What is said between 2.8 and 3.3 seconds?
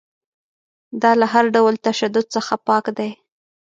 دی.